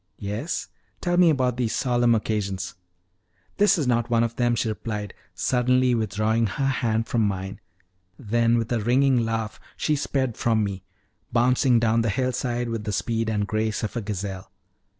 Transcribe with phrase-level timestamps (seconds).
[0.17, 0.67] "Yes?
[0.99, 2.73] Tell me about these solemn occasions."
[3.57, 7.59] "This is not one of them," she replied, suddenly withdrawing her hand from mine;
[8.17, 10.81] then with a ringing laugh, she sped from me,
[11.31, 14.51] bounding down the hill side with the speed and grace of a gazelle.